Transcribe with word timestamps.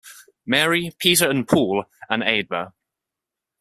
Mary, 0.47 0.91
Peter 0.97 1.29
and 1.29 1.47
Paul, 1.47 1.85
and 2.09 2.23
Eadburh. 2.23 2.73